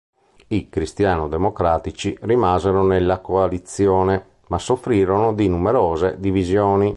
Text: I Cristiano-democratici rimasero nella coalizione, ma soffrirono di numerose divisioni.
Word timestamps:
I 0.47 0.67
Cristiano-democratici 0.67 2.17
rimasero 2.21 2.81
nella 2.83 3.19
coalizione, 3.19 4.29
ma 4.47 4.57
soffrirono 4.57 5.31
di 5.35 5.47
numerose 5.47 6.15
divisioni. 6.19 6.89